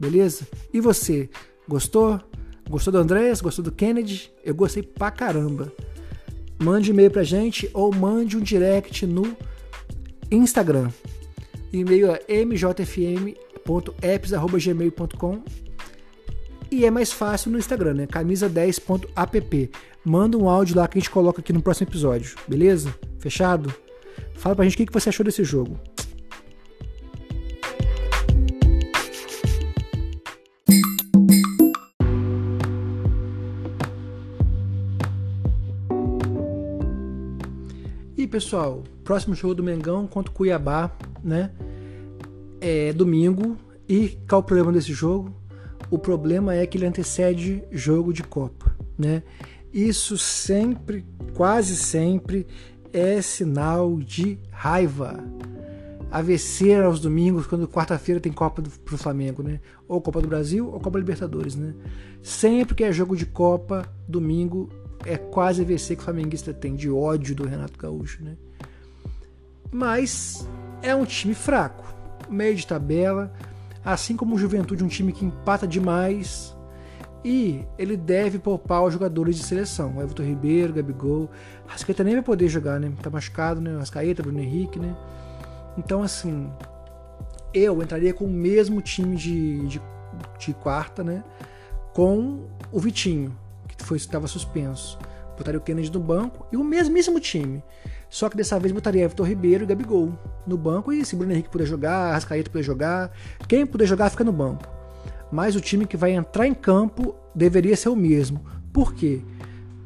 Beleza? 0.00 0.46
E 0.72 0.80
você, 0.80 1.30
gostou? 1.68 2.20
Gostou 2.68 2.92
do 2.92 2.98
Andrés? 2.98 3.40
Gostou 3.40 3.64
do 3.64 3.70
Kennedy? 3.70 4.32
Eu 4.44 4.54
gostei 4.54 4.82
pra 4.82 5.10
caramba. 5.10 5.72
Mande 6.62 6.90
e-mail 6.90 7.10
pra 7.10 7.22
gente 7.22 7.70
ou 7.72 7.90
mande 7.94 8.36
um 8.36 8.40
direct 8.40 9.06
no 9.06 9.34
Instagram. 10.30 10.90
E-mail 11.72 12.10
é 12.12 12.44
mjfm.apps.gmail.com 12.44 15.42
e 16.70 16.84
é 16.84 16.90
mais 16.90 17.12
fácil 17.12 17.50
no 17.50 17.58
Instagram, 17.58 17.94
né? 17.94 18.06
camisa10.app. 18.06 19.70
Manda 20.04 20.36
um 20.36 20.48
áudio 20.48 20.76
lá 20.76 20.88
que 20.88 20.98
a 20.98 21.00
gente 21.00 21.10
coloca 21.10 21.40
aqui 21.40 21.52
no 21.52 21.62
próximo 21.62 21.88
episódio, 21.88 22.36
beleza? 22.46 22.94
Fechado? 23.18 23.74
Fala 24.34 24.54
pra 24.54 24.64
gente 24.64 24.82
o 24.82 24.86
que 24.86 24.92
você 24.92 25.08
achou 25.08 25.24
desse 25.24 25.42
jogo. 25.44 25.78
Pessoal, 38.34 38.82
próximo 39.04 39.32
jogo 39.32 39.54
do 39.54 39.62
Mengão 39.62 40.08
contra 40.08 40.28
o 40.28 40.34
Cuiabá, 40.34 40.90
né? 41.22 41.52
É 42.60 42.92
domingo. 42.92 43.56
E 43.88 44.18
qual 44.28 44.40
o 44.40 44.44
problema 44.44 44.72
desse 44.72 44.92
jogo? 44.92 45.32
O 45.88 46.00
problema 46.00 46.52
é 46.52 46.66
que 46.66 46.76
ele 46.76 46.84
antecede 46.84 47.62
jogo 47.70 48.12
de 48.12 48.24
Copa, 48.24 48.74
né? 48.98 49.22
Isso 49.72 50.18
sempre, 50.18 51.06
quase 51.36 51.76
sempre, 51.76 52.44
é 52.92 53.22
sinal 53.22 53.98
de 53.98 54.36
raiva. 54.50 55.22
AVC 56.10 56.74
aos 56.74 56.98
domingos, 56.98 57.46
quando 57.46 57.68
quarta-feira 57.68 58.20
tem 58.20 58.32
Copa 58.32 58.60
do, 58.60 58.68
pro 58.68 58.98
Flamengo, 58.98 59.44
né? 59.44 59.60
Ou 59.86 60.00
Copa 60.00 60.20
do 60.20 60.26
Brasil 60.26 60.68
ou 60.72 60.80
Copa 60.80 60.98
Libertadores, 60.98 61.54
né? 61.54 61.72
Sempre 62.20 62.74
que 62.74 62.82
é 62.82 62.92
jogo 62.92 63.16
de 63.16 63.26
Copa, 63.26 63.88
domingo 64.08 64.68
é 65.04 65.16
quase 65.16 65.62
a 65.62 65.64
VC 65.64 65.96
que 65.96 66.02
o 66.02 66.04
flamenguista 66.04 66.52
tem 66.52 66.74
de 66.74 66.90
ódio 66.90 67.34
do 67.34 67.46
Renato 67.46 67.78
Gaúcho, 67.78 68.22
né? 68.22 68.36
Mas 69.70 70.48
é 70.82 70.94
um 70.94 71.04
time 71.04 71.34
fraco, 71.34 71.84
meio 72.28 72.54
de 72.54 72.66
tabela, 72.66 73.32
assim 73.84 74.16
como 74.16 74.34
o 74.34 74.38
Juventude, 74.38 74.84
um 74.84 74.88
time 74.88 75.12
que 75.12 75.24
empata 75.24 75.66
demais. 75.66 76.54
E 77.24 77.64
ele 77.78 77.96
deve 77.96 78.38
poupar 78.38 78.84
os 78.84 78.92
jogadores 78.92 79.36
de 79.36 79.44
seleção. 79.44 79.96
O 79.96 80.02
Everton 80.02 80.24
Ribeiro, 80.24 80.74
Gabigol. 80.74 81.30
Rascaeta 81.66 82.04
nem 82.04 82.14
vai 82.14 82.22
poder 82.22 82.48
jogar, 82.48 82.78
né? 82.78 82.92
Tá 83.02 83.08
machucado, 83.08 83.62
né? 83.62 83.78
Rascaeta, 83.78 84.22
Bruno 84.22 84.40
Henrique, 84.40 84.78
né? 84.78 84.94
Então, 85.78 86.02
assim, 86.02 86.52
eu 87.52 87.82
entraria 87.82 88.12
com 88.12 88.26
o 88.26 88.30
mesmo 88.30 88.82
time 88.82 89.16
de, 89.16 89.66
de, 89.66 89.82
de 90.38 90.54
quarta, 90.54 91.02
né? 91.02 91.24
Com 91.94 92.46
o 92.70 92.78
Vitinho, 92.78 93.34
foi 93.84 93.96
estava 93.96 94.26
suspenso. 94.26 94.98
Botaria 95.36 95.58
o 95.58 95.62
Kennedy 95.62 95.92
no 95.92 96.00
banco 96.00 96.46
e 96.52 96.56
o 96.56 96.64
mesmíssimo 96.64 97.18
time. 97.18 97.62
Só 98.08 98.28
que 98.28 98.36
dessa 98.36 98.58
vez 98.58 98.72
botaria 98.72 99.02
Everton 99.02 99.24
Ribeiro 99.24 99.64
e 99.64 99.66
Gabigol 99.66 100.16
no 100.46 100.56
banco. 100.56 100.92
E 100.92 101.04
se 101.04 101.16
Bruno 101.16 101.32
Henrique 101.32 101.50
puder 101.50 101.66
jogar, 101.66 102.12
Rascaeta 102.12 102.50
puder 102.50 102.62
jogar, 102.62 103.12
quem 103.48 103.66
puder 103.66 103.86
jogar 103.86 104.10
fica 104.10 104.22
no 104.22 104.32
banco. 104.32 104.68
Mas 105.32 105.56
o 105.56 105.60
time 105.60 105.86
que 105.86 105.96
vai 105.96 106.12
entrar 106.12 106.46
em 106.46 106.54
campo 106.54 107.16
deveria 107.34 107.76
ser 107.76 107.88
o 107.88 107.96
mesmo. 107.96 108.44
Por 108.72 108.94
quê? 108.94 109.22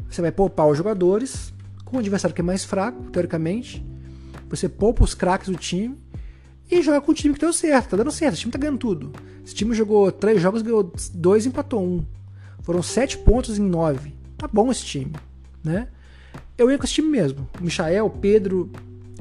Você 0.08 0.20
vai 0.20 0.30
poupar 0.30 0.68
os 0.68 0.76
jogadores 0.76 1.52
com 1.84 1.96
o 1.96 2.00
adversário 2.00 2.34
que 2.34 2.40
é 2.42 2.44
mais 2.44 2.64
fraco, 2.64 3.10
teoricamente. 3.10 3.84
Você 4.50 4.68
poupa 4.68 5.04
os 5.04 5.14
craques 5.14 5.48
do 5.48 5.56
time 5.56 5.96
e 6.70 6.82
joga 6.82 7.00
com 7.00 7.12
o 7.12 7.14
time 7.14 7.32
que 7.34 7.40
deu 7.40 7.52
certo. 7.52 7.90
Tá 7.90 7.96
dando 7.96 8.10
certo, 8.10 8.34
esse 8.34 8.40
time 8.42 8.52
tá 8.52 8.58
ganhando 8.58 8.78
tudo. 8.78 9.12
Esse 9.44 9.54
time 9.54 9.74
jogou 9.74 10.12
três 10.12 10.40
jogos, 10.40 10.60
ganhou 10.60 10.92
dois 11.14 11.46
e 11.46 11.48
empatou 11.48 11.82
um. 11.82 12.04
Foram 12.68 12.82
sete 12.82 13.16
pontos 13.16 13.58
em 13.58 13.62
nove. 13.62 14.12
Tá 14.36 14.46
bom 14.46 14.70
esse 14.70 14.84
time, 14.84 15.14
né? 15.64 15.88
Eu 16.58 16.70
ia 16.70 16.76
com 16.76 16.84
esse 16.84 16.92
time 16.92 17.08
mesmo. 17.08 17.48
Michael, 17.58 18.10
Pedro, 18.20 18.70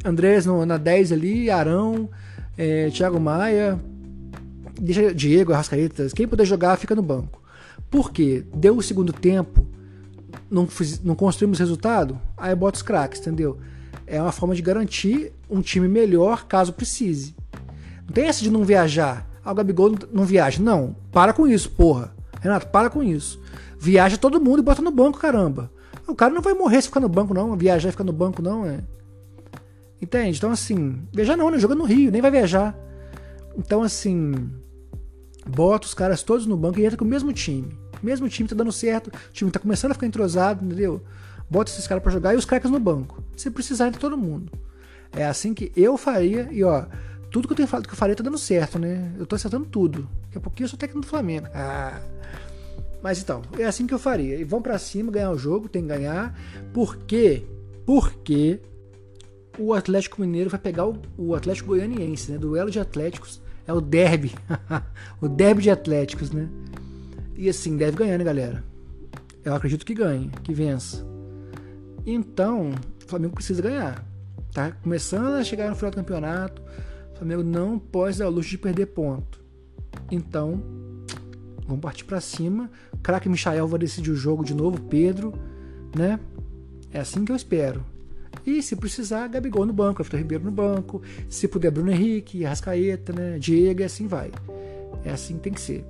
Andrés 0.03 0.45
na 0.45 0.75
10 0.75 1.13
ali, 1.13 1.49
Arão, 1.49 2.09
é, 2.57 2.89
Thiago 2.89 3.21
Maia, 3.21 3.79
deixa 4.77 5.13
Diego, 5.13 5.53
Arrascaeta, 5.53 6.09
quem 6.13 6.27
puder 6.27 6.45
jogar 6.45 6.75
fica 6.75 6.93
no 6.93 7.01
banco. 7.01 7.41
Por 7.89 8.11
quê? 8.11 8.43
Deu 8.53 8.75
o 8.75 8.83
segundo 8.83 9.13
tempo, 9.13 9.65
não, 10.51 10.67
fiz, 10.67 11.01
não 11.01 11.15
construímos 11.15 11.57
resultado, 11.57 12.19
aí 12.35 12.53
bota 12.53 12.75
os 12.75 12.83
craques, 12.83 13.21
entendeu? 13.21 13.59
É 14.05 14.21
uma 14.21 14.33
forma 14.33 14.55
de 14.55 14.61
garantir 14.61 15.31
um 15.49 15.61
time 15.61 15.87
melhor 15.87 16.45
caso 16.47 16.73
precise. 16.73 17.33
Não 18.05 18.13
tem 18.13 18.25
essa 18.25 18.43
de 18.43 18.51
não 18.51 18.65
viajar. 18.65 19.25
Ah, 19.41 19.53
o 19.53 19.55
Gabigol 19.55 19.95
não 20.11 20.25
viaja. 20.25 20.61
Não, 20.61 20.97
para 21.13 21.31
com 21.31 21.47
isso, 21.47 21.71
porra. 21.71 22.16
Renato, 22.41 22.67
para 22.67 22.89
com 22.89 23.03
isso. 23.03 23.41
Viaja 23.79 24.17
todo 24.17 24.41
mundo 24.41 24.59
e 24.59 24.63
bota 24.63 24.81
no 24.81 24.91
banco, 24.91 25.19
caramba. 25.19 25.71
O 26.07 26.15
cara 26.15 26.33
não 26.33 26.41
vai 26.41 26.53
morrer 26.53 26.81
se 26.81 26.87
ficar 26.87 26.99
no 26.99 27.09
banco, 27.09 27.33
não. 27.33 27.55
Viajar 27.55 27.89
e 27.89 27.91
ficar 27.91 28.03
no 28.03 28.13
banco, 28.13 28.41
não. 28.41 28.65
É. 28.65 28.79
Entende? 30.01 30.37
Então, 30.37 30.51
assim, 30.51 31.01
viajar 31.11 31.35
não, 31.35 31.49
né? 31.49 31.59
Joga 31.59 31.75
no 31.75 31.83
Rio, 31.83 32.11
nem 32.11 32.21
vai 32.21 32.31
viajar. 32.31 32.77
Então, 33.57 33.81
assim, 33.81 34.49
bota 35.47 35.87
os 35.87 35.93
caras 35.93 36.21
todos 36.21 36.45
no 36.45 36.55
banco 36.55 36.79
e 36.79 36.85
entra 36.85 36.97
com 36.97 37.05
o 37.05 37.07
mesmo 37.07 37.33
time. 37.33 37.77
Mesmo 38.01 38.29
time 38.29 38.47
tá 38.47 38.55
dando 38.55 38.71
certo, 38.71 39.07
o 39.07 39.33
time 39.33 39.49
tá 39.49 39.59
começando 39.59 39.91
a 39.91 39.93
ficar 39.95 40.05
entrosado, 40.05 40.63
entendeu? 40.63 41.01
Bota 41.49 41.71
esses 41.71 41.87
caras 41.87 42.03
para 42.03 42.11
jogar 42.11 42.33
e 42.33 42.37
os 42.37 42.45
craques 42.45 42.69
no 42.69 42.79
banco. 42.79 43.23
Se 43.35 43.49
precisar, 43.49 43.87
entra 43.87 43.99
todo 43.99 44.17
mundo. 44.17 44.51
É 45.11 45.25
assim 45.25 45.53
que 45.53 45.71
eu 45.75 45.97
faria 45.97 46.47
e, 46.51 46.63
ó, 46.63 46.85
tudo 47.31 47.47
que 47.47 47.53
eu 47.53 47.57
tenho 47.57 47.67
falado 47.67 47.87
que 47.87 47.93
eu 47.93 47.97
faria 47.97 48.15
tá 48.15 48.23
dando 48.23 48.37
certo, 48.37 48.79
né? 48.79 49.13
Eu 49.17 49.25
tô 49.25 49.35
acertando 49.35 49.65
tudo. 49.65 50.07
Daqui 50.25 50.37
a 50.37 50.41
pouquinho 50.41 50.65
eu 50.65 50.69
sou 50.69 50.79
técnico 50.79 51.01
do 51.01 51.07
Flamengo. 51.07 51.47
Ah. 51.53 51.99
Mas 53.01 53.21
então, 53.21 53.41
é 53.57 53.65
assim 53.65 53.85
que 53.85 53.93
eu 53.93 53.99
faria. 53.99 54.35
E 54.35 54.43
vão 54.43 54.61
para 54.61 54.77
cima 54.77 55.11
ganhar 55.11 55.31
o 55.31 55.37
jogo, 55.37 55.69
tem 55.69 55.81
que 55.81 55.87
ganhar. 55.87 56.37
Por 56.73 56.97
quê? 56.97 57.43
Porque 57.85 58.59
o 59.57 59.73
Atlético 59.73 60.21
Mineiro 60.21 60.49
vai 60.49 60.59
pegar 60.59 60.85
o, 60.87 61.01
o 61.17 61.35
Atlético 61.35 61.69
Goianiense, 61.69 62.31
né? 62.31 62.37
Duelo 62.37 62.71
de 62.71 62.79
Atléticos. 62.79 63.41
É 63.65 63.73
o 63.73 63.81
derby. 63.81 64.33
o 65.21 65.27
derby 65.27 65.63
de 65.63 65.69
Atléticos, 65.69 66.31
né? 66.31 66.47
E 67.35 67.49
assim, 67.49 67.77
deve 67.77 67.97
ganhar, 67.97 68.17
né, 68.17 68.23
galera? 68.23 68.63
Eu 69.43 69.53
acredito 69.53 69.85
que 69.85 69.93
ganhe, 69.93 70.29
que 70.43 70.53
vença. 70.53 71.05
Então, 72.05 72.71
o 73.03 73.07
Flamengo 73.07 73.35
precisa 73.35 73.61
ganhar. 73.61 74.05
Tá 74.53 74.71
começando 74.71 75.35
a 75.35 75.43
chegar 75.43 75.69
no 75.69 75.75
final 75.75 75.91
do 75.91 75.95
campeonato. 75.95 76.61
Flamengo 77.17 77.43
não 77.43 77.79
pode 77.79 78.19
dar 78.19 78.27
o 78.27 78.31
luxo 78.31 78.49
de 78.49 78.57
perder 78.57 78.87
ponto. 78.87 79.43
Então, 80.11 80.61
vamos 81.65 81.81
partir 81.81 82.05
para 82.05 82.21
cima. 82.21 82.69
Craque 83.01 83.27
Michael 83.27 83.67
vai 83.67 83.79
decidir 83.79 84.11
o 84.11 84.15
jogo 84.15 84.43
de 84.43 84.53
novo, 84.53 84.81
Pedro, 84.83 85.33
né? 85.95 86.19
É 86.91 86.99
assim 86.99 87.25
que 87.25 87.31
eu 87.31 87.35
espero. 87.35 87.83
E 88.45 88.61
se 88.61 88.75
precisar, 88.75 89.27
Gabigol 89.27 89.65
no 89.65 89.73
banco, 89.73 90.01
Everton 90.01 90.17
Ribeiro 90.17 90.43
no 90.45 90.51
banco, 90.51 91.01
se 91.27 91.47
puder 91.47 91.71
Bruno 91.71 91.91
Henrique, 91.91 92.45
Arrascaeta, 92.45 93.11
né? 93.11 93.37
Diego, 93.39 93.81
e 93.81 93.83
assim 93.83 94.07
vai. 94.07 94.31
É 95.03 95.11
assim 95.11 95.35
que 95.35 95.41
tem 95.41 95.53
que 95.53 95.61
ser. 95.61 95.85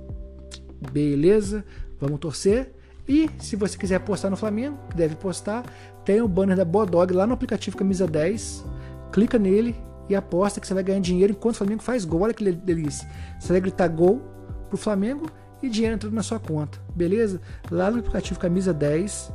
Beleza? 0.92 1.64
Vamos 2.00 2.18
torcer. 2.18 2.72
E 3.06 3.30
se 3.38 3.56
você 3.56 3.76
quiser 3.76 4.00
postar 4.00 4.30
no 4.30 4.36
Flamengo, 4.36 4.78
deve 4.94 5.14
postar, 5.14 5.64
tem 6.04 6.20
o 6.20 6.28
banner 6.28 6.56
da 6.56 6.64
Bodog 6.64 7.12
lá 7.12 7.26
no 7.26 7.34
aplicativo 7.34 7.76
Camisa 7.76 8.06
10. 8.06 8.64
Clica 9.12 9.38
nele 9.38 9.74
e 10.08 10.16
aposta 10.16 10.60
que 10.60 10.66
você 10.66 10.74
vai 10.74 10.82
ganhar 10.82 11.00
dinheiro 11.00 11.32
enquanto 11.32 11.54
o 11.54 11.58
Flamengo 11.58 11.82
faz 11.82 12.04
gol. 12.04 12.22
Olha 12.22 12.34
que 12.34 12.50
delícia. 12.52 13.08
Você 13.38 13.52
vai 13.52 13.60
gritar 13.60 13.88
gol 13.88 14.20
pro 14.68 14.76
Flamengo 14.76 15.30
e 15.62 15.68
dinheiro 15.68 15.96
entrando 15.96 16.14
na 16.14 16.22
sua 16.22 16.38
conta, 16.38 16.78
beleza? 16.94 17.40
Lá 17.70 17.90
no 17.90 17.98
aplicativo 17.98 18.38
Camisa 18.38 18.72
10 18.72 19.32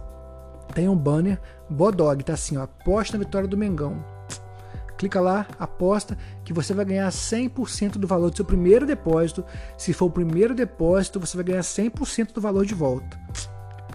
tem 0.74 0.88
um 0.90 0.96
banner 0.96 1.40
Bodog, 1.70 2.24
tá 2.24 2.34
assim, 2.34 2.58
ó, 2.58 2.64
aposta 2.64 3.18
na 3.18 3.24
vitória 3.24 3.48
do 3.48 3.58
Mengão. 3.58 4.04
Clica 4.98 5.20
lá, 5.20 5.46
aposta 5.60 6.18
que 6.46 6.54
você 6.54 6.74
vai 6.74 6.86
ganhar 6.86 7.10
100% 7.10 7.98
do 7.98 8.08
valor 8.08 8.30
do 8.30 8.38
seu 8.38 8.46
primeiro 8.46 8.86
depósito. 8.86 9.44
Se 9.78 9.92
for 9.92 10.06
o 10.06 10.12
primeiro 10.12 10.56
depósito, 10.56 11.20
você 11.20 11.36
vai 11.36 11.44
ganhar 11.44 11.62
100% 11.62 12.32
do 12.32 12.40
valor 12.40 12.66
de 12.66 12.74
volta. 12.74 13.20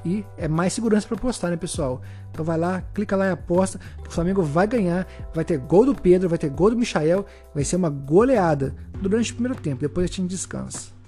E 0.05 0.25
é 0.37 0.49
mais 0.49 0.73
segurança 0.73 1.07
para 1.07 1.17
apostar, 1.17 1.51
né, 1.51 1.57
pessoal? 1.57 2.01
Então 2.31 2.45
vai 2.45 2.59
lá, 2.59 2.83
clica 2.95 3.17
lá 3.17 3.27
e 3.27 3.31
aposta. 3.31 3.81
O 4.07 4.11
Flamengo 4.11 4.43
vai 4.43 4.67
ganhar. 4.67 5.07
Vai 5.35 5.45
ter 5.45 5.59
gol 5.59 5.85
do 5.85 5.95
Pedro, 5.95 6.29
vai 6.29 6.39
ter 6.39 6.51
gol 6.51 6.71
do 6.71 6.77
Michael. 6.77 7.27
Vai 7.55 7.65
ser 7.65 7.77
uma 7.77 7.91
goleada 7.91 8.75
durante 9.01 9.33
o 9.33 9.35
primeiro 9.35 9.61
tempo. 9.61 9.81
Depois 9.81 10.11
a 10.11 10.13
gente 10.13 10.29
descansa. 10.29 10.99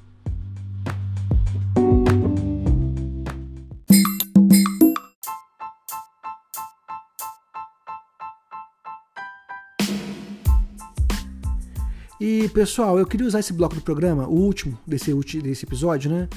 E 12.21 12.51
pessoal, 12.51 12.99
eu 12.99 13.07
queria 13.07 13.27
usar 13.27 13.41
esse 13.41 13.53
bloco 13.53 13.75
do 13.75 13.81
programa, 13.81 14.29
o 14.29 14.35
último 14.35 14.79
desse, 14.87 15.15
desse 15.41 15.65
episódio, 15.65 16.11
né? 16.11 16.29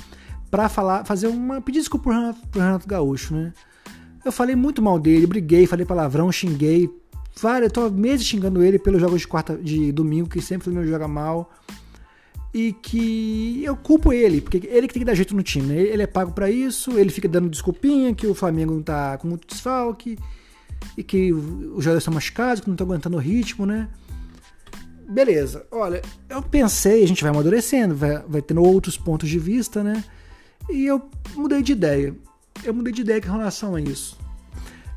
Pra 0.54 0.70
falar, 0.70 1.04
fazer 1.04 1.26
uma. 1.26 1.60
pedir 1.60 1.80
desculpa 1.80 2.04
pro 2.04 2.14
Renato, 2.14 2.48
pro 2.50 2.62
Renato 2.62 2.88
Gaúcho, 2.88 3.34
né? 3.34 3.52
Eu 4.24 4.32
falei 4.32 4.56
muito 4.56 4.84
mal 4.84 5.00
dele, 5.00 5.26
briguei, 5.26 5.66
falei 5.66 5.84
palavrão, 5.84 6.32
xinguei. 6.32 6.88
Vários, 7.42 7.70
eu 7.70 7.74
tô 7.74 7.90
meses 7.90 8.24
xingando 8.24 8.62
ele 8.64 8.78
pelos 8.78 9.02
jogos 9.02 9.22
de 9.22 9.28
quarta 9.28 9.58
de 9.58 9.92
domingo, 9.92 10.30
que 10.30 10.40
sempre 10.40 10.70
o 10.70 10.72
meu 10.72 10.86
joga 10.86 11.08
mal. 11.08 11.52
E 12.54 12.72
que 12.72 13.64
eu 13.64 13.76
culpo 13.76 14.14
ele, 14.14 14.42
porque 14.42 14.58
ele 14.68 14.88
que 14.88 14.94
tem 14.94 15.02
que 15.02 15.06
dar 15.06 15.16
jeito 15.16 15.36
no 15.36 15.42
time, 15.42 15.66
né? 15.70 15.82
Ele 15.82 16.04
é 16.04 16.06
pago 16.06 16.32
para 16.34 16.52
isso, 16.52 17.00
ele 17.00 17.10
fica 17.10 17.28
dando 17.28 17.50
desculpinha 17.50 18.14
que 18.14 18.28
o 18.28 18.36
Flamengo 18.36 18.76
não 18.76 18.84
tá 18.84 19.18
com 19.18 19.28
muito 19.28 19.48
desfalque, 19.48 20.20
e 20.96 21.04
que 21.04 21.34
os 21.34 21.84
jogadores 21.84 22.04
estão 22.04 22.14
machucados, 22.14 22.62
que 22.62 22.68
não 22.68 22.76
estão 22.76 22.86
aguentando 22.86 23.18
o 23.18 23.20
ritmo, 23.20 23.66
né? 23.66 23.90
beleza, 25.10 25.66
olha, 25.72 26.02
eu 26.30 26.42
pensei, 26.42 27.04
a 27.04 27.08
gente 27.08 27.24
vai 27.24 27.32
amadurecendo, 27.32 27.96
vai, 27.96 28.24
vai 28.28 28.42
tendo 28.42 28.64
outros 28.64 28.98
pontos 28.98 29.28
de 29.28 29.40
vista, 29.40 29.84
né? 29.84 30.04
E 30.70 30.86
eu 30.86 31.10
mudei 31.36 31.62
de 31.62 31.72
ideia. 31.72 32.16
Eu 32.64 32.74
mudei 32.74 32.94
de 32.94 33.02
ideia 33.02 33.22
com 33.22 33.32
relação 33.32 33.76
a 33.76 33.82
isso. 33.82 34.18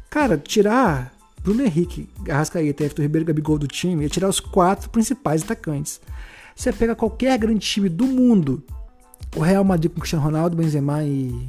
Cara, 0.09 0.39
tirar 0.39 1.13
Bruno 1.43 1.63
Henrique, 1.63 2.09
Arrascaeta, 2.29 2.85
Everton 2.85 3.03
Ribeiro 3.03 3.27
Gabigol 3.27 3.59
do 3.59 3.69
time 3.69 4.05
é 4.05 4.09
tirar 4.09 4.29
os 4.29 4.41
quatro 4.41 4.91
principais 4.91 5.43
atacantes. 5.43 6.01
Você 6.55 6.73
pega 6.73 6.95
qualquer 6.95 7.39
grande 7.39 7.61
time 7.61 7.89
do 7.89 8.07
mundo, 8.07 8.63
o 9.37 9.41
Real 9.41 9.63
Madrid 9.63 9.93
com 9.93 10.01
Cristiano 10.01 10.25
Ronaldo, 10.25 10.57
Benzema 10.57 11.05
e 11.05 11.49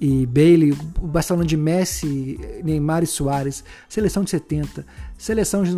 e 0.00 0.26
Bailey, 0.26 0.72
o 1.00 1.06
Barcelona 1.06 1.46
de 1.46 1.56
Messi, 1.56 2.38
Neymar 2.62 3.02
e 3.02 3.06
Soares, 3.06 3.64
seleção 3.88 4.24
de 4.24 4.30
70, 4.30 4.84
seleção 5.16 5.62
de 5.62 5.72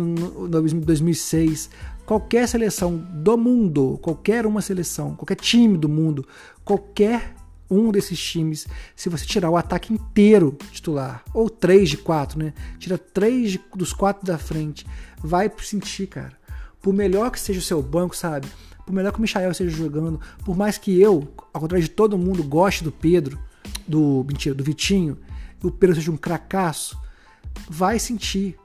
2006, 0.75 1.69
qualquer 2.05 2.47
seleção 2.47 2.97
do 2.97 3.37
mundo, 3.37 3.99
qualquer 4.01 4.45
uma 4.45 4.61
seleção, 4.61 5.15
qualquer 5.15 5.35
time 5.35 5.77
do 5.77 5.87
mundo, 5.87 6.25
qualquer 6.65 7.35
um 7.69 7.91
desses 7.91 8.19
times, 8.19 8.65
se 8.95 9.09
você 9.09 9.25
tirar 9.25 9.49
o 9.49 9.57
ataque 9.57 9.93
inteiro 9.93 10.57
titular, 10.71 11.23
ou 11.33 11.49
três 11.49 11.89
de 11.89 11.97
quatro, 11.97 12.39
né? 12.39 12.53
Tira 12.79 12.97
três 12.97 13.51
de, 13.51 13.61
dos 13.75 13.93
quatro 13.93 14.25
da 14.25 14.37
frente, 14.37 14.85
vai 15.21 15.51
sentir, 15.59 16.07
cara. 16.07 16.33
Por 16.81 16.93
melhor 16.93 17.29
que 17.29 17.39
seja 17.39 17.59
o 17.59 17.63
seu 17.63 17.81
banco, 17.81 18.15
sabe? 18.15 18.47
Por 18.85 18.93
melhor 18.93 19.11
que 19.11 19.19
o 19.19 19.21
Michael 19.21 19.51
esteja 19.51 19.75
jogando, 19.75 20.19
por 20.45 20.55
mais 20.55 20.77
que 20.77 20.97
eu, 20.99 21.27
ao 21.53 21.59
contrário 21.59 21.83
de 21.83 21.91
todo 21.91 22.17
mundo, 22.17 22.41
goste 22.41 22.85
do 22.85 22.91
Pedro, 22.91 23.37
do 23.87 24.25
mentira, 24.27 24.55
do 24.55 24.63
Vitinho, 24.63 25.17
o 25.63 25.71
Pedro 25.71 25.95
seja 25.95 26.11
um 26.11 26.17
cracaço, 26.17 26.97
vai 27.69 27.99
sentir. 27.99 28.57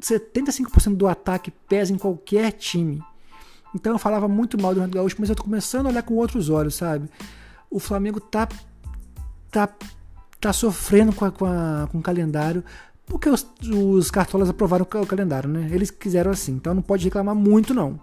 75% 0.00 0.94
do 0.94 1.08
ataque 1.08 1.50
pesa 1.50 1.92
em 1.92 1.98
qualquer 1.98 2.52
time. 2.52 3.02
Então 3.74 3.92
eu 3.92 3.98
falava 3.98 4.28
muito 4.28 4.60
mal 4.60 4.72
do 4.72 4.80
Renato 4.80 4.96
Gaúcho, 4.96 5.16
mas 5.18 5.28
eu 5.28 5.34
tô 5.34 5.42
começando 5.42 5.86
a 5.86 5.88
olhar 5.88 6.02
com 6.02 6.14
outros 6.14 6.48
olhos, 6.48 6.76
sabe? 6.76 7.10
O 7.68 7.80
Flamengo 7.80 8.20
tá 8.20 8.48
tá 9.50 9.68
tá 10.40 10.52
sofrendo 10.52 11.12
com, 11.12 11.24
a, 11.24 11.32
com, 11.32 11.44
a, 11.44 11.88
com 11.90 11.98
o 11.98 12.02
calendário 12.02 12.62
porque 13.08 13.28
os, 13.28 13.46
os 13.62 14.10
cartolas 14.10 14.50
aprovaram 14.50 14.84
o 14.84 15.06
calendário, 15.06 15.48
né? 15.48 15.68
Eles 15.72 15.90
quiseram 15.90 16.30
assim, 16.30 16.52
então 16.52 16.74
não 16.74 16.82
pode 16.82 17.04
reclamar 17.04 17.34
muito 17.34 17.72
não. 17.72 17.98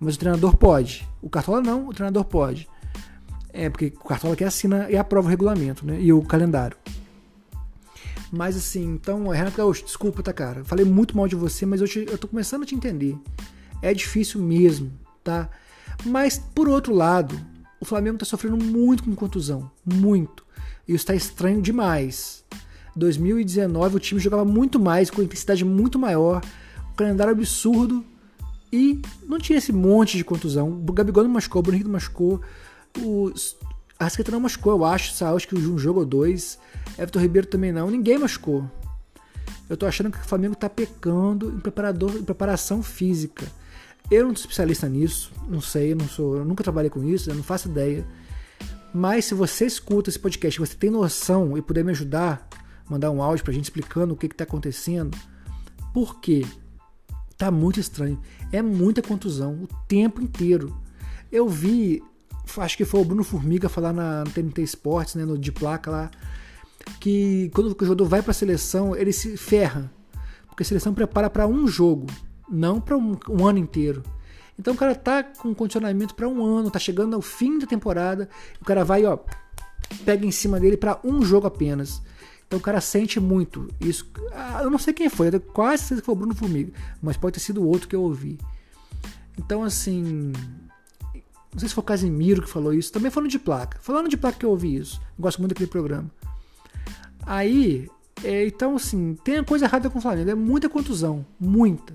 Mas 0.00 0.14
o 0.14 0.18
treinador 0.18 0.56
pode. 0.56 1.06
O 1.20 1.28
cartola 1.28 1.60
não, 1.60 1.88
o 1.88 1.92
treinador 1.92 2.24
pode. 2.24 2.68
É, 3.58 3.68
porque 3.68 3.92
o 4.00 4.04
Cartola 4.04 4.36
que 4.36 4.44
assina 4.44 4.88
e 4.88 4.96
aprova 4.96 5.26
o 5.26 5.30
regulamento, 5.30 5.84
né? 5.84 6.00
E 6.00 6.12
o 6.12 6.22
calendário. 6.22 6.76
Mas 8.30 8.56
assim, 8.56 8.84
então, 8.84 9.26
Renato 9.28 9.56
Gaúcho, 9.56 9.84
desculpa, 9.84 10.22
tá, 10.22 10.32
cara? 10.32 10.64
Falei 10.64 10.84
muito 10.84 11.16
mal 11.16 11.26
de 11.26 11.34
você, 11.34 11.66
mas 11.66 11.80
eu, 11.80 11.88
te, 11.88 12.06
eu 12.08 12.16
tô 12.16 12.28
começando 12.28 12.62
a 12.62 12.66
te 12.66 12.76
entender. 12.76 13.18
É 13.82 13.92
difícil 13.92 14.40
mesmo, 14.40 14.92
tá? 15.24 15.50
Mas, 16.04 16.38
por 16.38 16.68
outro 16.68 16.94
lado, 16.94 17.36
o 17.80 17.84
Flamengo 17.84 18.18
tá 18.18 18.24
sofrendo 18.24 18.62
muito 18.62 19.02
com 19.02 19.12
contusão. 19.16 19.68
Muito. 19.84 20.46
E 20.86 20.94
isso 20.94 21.06
tá 21.06 21.14
estranho 21.16 21.60
demais. 21.60 22.44
2019 22.94 23.96
o 23.96 24.00
time 24.00 24.20
jogava 24.20 24.44
muito 24.44 24.78
mais, 24.78 25.10
com 25.10 25.20
intensidade 25.20 25.64
muito 25.64 25.98
maior, 25.98 26.42
o 26.92 26.94
calendário 26.94 27.32
absurdo 27.32 28.04
e 28.72 29.00
não 29.26 29.38
tinha 29.38 29.58
esse 29.58 29.72
monte 29.72 30.16
de 30.16 30.24
contusão. 30.24 30.70
O 30.70 30.92
Gabigol 30.92 31.24
não 31.24 31.30
machucou, 31.30 31.58
o 31.58 31.62
Bruno 31.62 31.76
Henrique 31.76 31.88
não 31.88 31.94
machucou, 31.94 32.40
o 33.02 33.32
Arrascaeta 33.98 34.30
não 34.30 34.40
machucou, 34.40 34.72
eu 34.72 34.84
acho, 34.84 35.12
sabe? 35.12 35.36
acho 35.36 35.48
que 35.48 35.56
um 35.56 35.78
jogo 35.78 36.00
ou 36.00 36.06
dois. 36.06 36.58
Everton 36.96 37.18
Ribeiro 37.18 37.46
também 37.46 37.72
não, 37.72 37.90
ninguém 37.90 38.18
machucou. 38.18 38.68
Eu 39.68 39.76
tô 39.76 39.86
achando 39.86 40.10
que 40.10 40.18
o 40.18 40.24
Flamengo 40.24 40.54
tá 40.54 40.68
pecando 40.68 41.50
em, 41.50 41.60
preparador, 41.60 42.16
em 42.16 42.24
preparação 42.24 42.82
física. 42.82 43.46
Eu 44.10 44.26
não 44.26 44.34
sou 44.34 44.44
especialista 44.44 44.88
nisso, 44.88 45.32
não 45.48 45.60
sei, 45.60 45.94
não 45.94 46.08
sou, 46.08 46.44
nunca 46.44 46.64
trabalhei 46.64 46.88
com 46.88 47.04
isso, 47.04 47.28
eu 47.28 47.34
não 47.34 47.42
faço 47.42 47.68
ideia. 47.68 48.06
Mas 48.94 49.26
se 49.26 49.34
você 49.34 49.66
escuta 49.66 50.08
esse 50.08 50.18
podcast, 50.18 50.58
você 50.58 50.74
tem 50.74 50.88
noção 50.88 51.58
e 51.58 51.62
puder 51.62 51.84
me 51.84 51.90
ajudar, 51.90 52.48
mandar 52.88 53.10
um 53.10 53.22
áudio 53.22 53.44
pra 53.44 53.52
gente 53.52 53.64
explicando 53.64 54.14
o 54.14 54.16
que, 54.16 54.28
que 54.28 54.34
tá 54.34 54.44
acontecendo, 54.44 55.16
por 55.92 56.20
quê? 56.20 56.46
Tá 57.36 57.50
muito 57.50 57.78
estranho. 57.78 58.18
É 58.50 58.62
muita 58.62 59.02
contusão 59.02 59.62
o 59.62 59.68
tempo 59.86 60.22
inteiro. 60.22 60.74
Eu 61.30 61.48
vi, 61.48 62.02
acho 62.58 62.76
que 62.76 62.84
foi 62.84 63.00
o 63.00 63.04
Bruno 63.04 63.24
Formiga 63.24 63.68
falar 63.68 63.92
na 63.92 64.24
TNT 64.24 64.62
Sports, 64.62 65.14
né, 65.14 65.24
no 65.24 65.38
de 65.38 65.52
placa 65.52 65.90
lá, 65.90 66.10
que 67.00 67.50
quando 67.54 67.66
o 67.68 67.84
jogador 67.84 68.04
vai 68.06 68.22
para 68.22 68.30
a 68.30 68.34
seleção, 68.34 68.96
ele 68.96 69.12
se 69.12 69.36
ferra. 69.36 69.90
Porque 70.48 70.62
a 70.62 70.66
seleção 70.66 70.94
prepara 70.94 71.28
para 71.30 71.46
um 71.46 71.66
jogo, 71.68 72.06
não 72.50 72.80
para 72.80 72.96
um, 72.96 73.16
um, 73.28 73.46
ano 73.46 73.58
inteiro. 73.58 74.02
Então 74.58 74.74
o 74.74 74.76
cara 74.76 74.94
tá 74.94 75.22
com 75.22 75.54
condicionamento 75.54 76.14
para 76.14 76.28
um 76.28 76.44
ano, 76.44 76.70
tá 76.70 76.78
chegando 76.78 77.14
ao 77.14 77.22
fim 77.22 77.58
da 77.58 77.66
temporada, 77.66 78.28
o 78.60 78.64
cara 78.64 78.84
vai, 78.84 79.04
ó, 79.04 79.18
pega 80.04 80.26
em 80.26 80.32
cima 80.32 80.58
dele 80.58 80.76
para 80.76 80.98
um 81.04 81.22
jogo 81.22 81.46
apenas. 81.46 82.02
Então 82.46 82.58
o 82.58 82.62
cara 82.62 82.80
sente 82.80 83.20
muito 83.20 83.68
isso. 83.80 84.10
Ah, 84.32 84.62
eu 84.62 84.70
não 84.70 84.78
sei 84.78 84.94
quem 84.94 85.08
foi, 85.08 85.30
quase 85.38 85.82
certeza 85.82 86.00
que 86.00 86.06
foi 86.06 86.14
o 86.14 86.18
Bruno 86.18 86.34
Formiga, 86.34 86.72
mas 87.00 87.16
pode 87.16 87.34
ter 87.34 87.40
sido 87.40 87.66
outro 87.66 87.86
que 87.86 87.94
eu 87.94 88.02
ouvi. 88.02 88.38
Então, 89.38 89.62
assim. 89.62 90.32
Não 91.58 91.60
sei 91.60 91.70
se 91.70 91.74
foi 91.74 91.82
o 91.82 91.86
Casimiro 91.86 92.40
que 92.40 92.48
falou 92.48 92.72
isso. 92.72 92.92
Também 92.92 93.10
falando 93.10 93.28
de 93.28 93.38
placa. 93.38 93.80
Falando 93.82 94.08
de 94.08 94.16
placa 94.16 94.38
que 94.38 94.46
eu 94.46 94.50
ouvi 94.50 94.76
isso. 94.76 95.00
Eu 95.18 95.22
gosto 95.22 95.40
muito 95.40 95.50
daquele 95.50 95.68
programa. 95.68 96.08
Aí. 97.26 97.88
É, 98.22 98.46
então, 98.46 98.76
assim, 98.76 99.16
tem 99.24 99.42
coisa 99.42 99.64
errada 99.64 99.90
com 99.90 99.98
o 99.98 100.02
Flamengo. 100.02 100.30
É 100.30 100.36
muita 100.36 100.68
contusão. 100.68 101.26
Muita. 101.38 101.92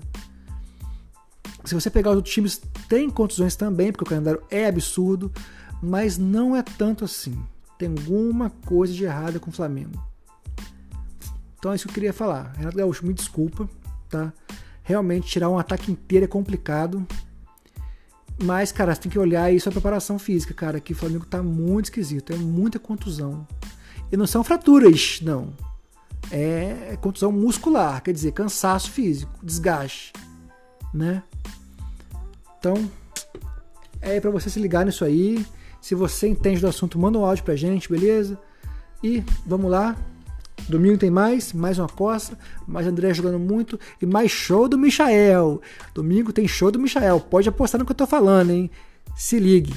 Se 1.64 1.74
você 1.74 1.88
pegar 1.88 2.10
os 2.10 2.16
outros 2.16 2.34
times, 2.34 2.60
tem 2.90 3.08
contusões 3.08 3.56
também, 3.56 3.90
porque 3.90 4.04
o 4.04 4.06
calendário 4.06 4.42
é 4.50 4.66
absurdo. 4.66 5.32
Mas 5.82 6.18
não 6.18 6.54
é 6.54 6.62
tanto 6.62 7.06
assim. 7.06 7.34
Tem 7.78 7.88
alguma 7.88 8.50
coisa 8.66 8.92
de 8.92 9.04
errada 9.04 9.40
com 9.40 9.48
o 9.48 9.52
Flamengo. 9.52 9.98
Então 11.58 11.72
é 11.72 11.74
isso 11.74 11.86
que 11.86 11.90
eu 11.90 11.94
queria 11.94 12.12
falar. 12.12 12.52
Renato 12.54 12.76
Gaúcho, 12.76 13.06
me 13.06 13.14
desculpa, 13.14 13.66
tá? 14.10 14.30
Realmente 14.82 15.26
tirar 15.26 15.48
um 15.48 15.58
ataque 15.58 15.90
inteiro 15.90 16.26
é 16.26 16.28
complicado. 16.28 17.06
Mas, 18.42 18.72
cara, 18.72 18.94
você 18.94 19.02
tem 19.02 19.12
que 19.12 19.18
olhar 19.18 19.52
isso 19.52 19.68
a 19.68 19.72
preparação 19.72 20.18
física, 20.18 20.52
cara. 20.52 20.80
Que 20.80 20.92
o 20.92 20.96
Flamengo 20.96 21.24
tá 21.24 21.42
muito 21.42 21.86
esquisito. 21.86 22.32
É 22.32 22.36
muita 22.36 22.78
contusão. 22.78 23.46
E 24.10 24.16
não 24.16 24.26
são 24.26 24.42
fraturas, 24.42 25.20
não. 25.22 25.52
É 26.30 26.96
contusão 27.00 27.30
muscular, 27.30 28.02
quer 28.02 28.12
dizer, 28.12 28.32
cansaço 28.32 28.90
físico, 28.90 29.32
desgaste, 29.42 30.12
né? 30.92 31.22
Então, 32.58 32.90
é 34.00 34.18
para 34.20 34.30
você 34.30 34.48
se 34.48 34.58
ligar 34.58 34.86
nisso 34.86 35.04
aí. 35.04 35.44
Se 35.80 35.94
você 35.94 36.26
entende 36.26 36.60
do 36.60 36.66
assunto, 36.66 36.98
manda 36.98 37.18
um 37.18 37.24
áudio 37.24 37.44
pra 37.44 37.54
gente, 37.54 37.90
beleza? 37.90 38.38
E 39.02 39.22
vamos 39.46 39.70
lá, 39.70 39.96
Domingo 40.68 40.98
tem 40.98 41.10
mais, 41.10 41.52
mais 41.52 41.78
uma 41.78 41.88
costa, 41.88 42.38
mais 42.66 42.86
André 42.86 43.12
jogando 43.12 43.38
muito 43.38 43.78
e 44.00 44.06
mais 44.06 44.30
show 44.30 44.68
do 44.68 44.78
Michael. 44.78 45.60
Domingo 45.94 46.32
tem 46.32 46.48
show 46.48 46.70
do 46.70 46.78
Michael. 46.78 47.20
Pode 47.20 47.48
apostar 47.48 47.78
no 47.78 47.84
que 47.84 47.92
eu 47.92 47.96
tô 47.96 48.06
falando, 48.06 48.50
hein? 48.50 48.70
Se 49.14 49.38
ligue. 49.38 49.74